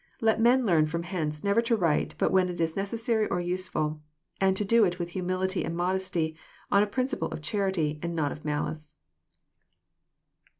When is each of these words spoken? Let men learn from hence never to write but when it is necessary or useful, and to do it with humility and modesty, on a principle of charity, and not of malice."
Let 0.19 0.41
men 0.41 0.65
learn 0.65 0.87
from 0.87 1.03
hence 1.03 1.43
never 1.43 1.61
to 1.61 1.75
write 1.75 2.15
but 2.17 2.31
when 2.31 2.49
it 2.49 2.59
is 2.59 2.75
necessary 2.75 3.27
or 3.27 3.39
useful, 3.39 4.01
and 4.39 4.57
to 4.57 4.65
do 4.65 4.83
it 4.83 4.97
with 4.97 5.11
humility 5.11 5.63
and 5.63 5.77
modesty, 5.77 6.35
on 6.71 6.81
a 6.81 6.87
principle 6.87 7.27
of 7.27 7.43
charity, 7.43 7.99
and 8.01 8.15
not 8.15 8.31
of 8.31 8.43
malice." 8.43 8.97